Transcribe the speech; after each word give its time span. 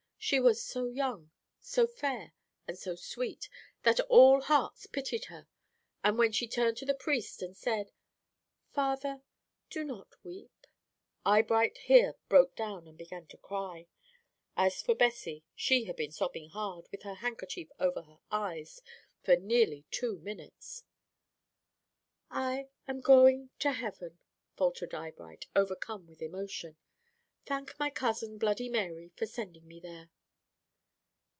She 0.23 0.39
was 0.39 0.61
so 0.63 0.85
young, 0.85 1.31
so 1.59 1.87
fair 1.87 2.33
and 2.67 2.77
so 2.77 2.93
sweet 2.93 3.49
that 3.81 3.99
all 4.01 4.41
hearts 4.41 4.85
pitied 4.85 5.25
her, 5.25 5.47
and 6.03 6.15
when 6.15 6.31
she 6.31 6.47
turned 6.47 6.77
to 6.77 6.85
the 6.85 6.93
priest 6.93 7.41
and 7.41 7.57
said, 7.57 7.91
'Fa 8.71 8.99
ther, 9.01 9.23
do 9.71 9.83
not 9.83 10.09
we 10.23 10.43
ep'" 10.45 10.67
Eyebright 11.25 11.79
here 11.79 12.13
broke 12.29 12.55
down 12.55 12.87
and 12.87 12.99
began 12.99 13.25
to 13.27 13.37
cry. 13.37 13.87
As 14.55 14.83
for 14.83 14.93
Bessie, 14.93 15.43
she 15.55 15.85
had 15.85 15.95
been 15.95 16.11
sobbing 16.11 16.49
hard, 16.49 16.85
with 16.91 17.01
her 17.01 17.15
handkerchief 17.15 17.71
over 17.79 18.03
her 18.03 18.19
eyes 18.29 18.83
for 19.23 19.35
nearly 19.35 19.85
two 19.89 20.19
minutes. 20.19 20.83
"'I 22.29 22.69
am 22.87 23.01
go 23.01 23.27
ing 23.27 23.49
to 23.57 23.73
hea 23.73 23.89
ven,'" 23.89 24.19
faltered 24.55 24.93
Eyebright, 24.93 25.47
overcome 25.55 26.05
with 26.05 26.21
emotion. 26.21 26.77
"'Thank 27.45 27.77
my 27.79 27.89
cousin, 27.89 28.37
Bloody 28.37 28.69
Mary, 28.69 29.11
for 29.17 29.25
sending 29.25 29.67
me 29.67 29.81
th 29.81 29.91
ere.'" 29.91 30.09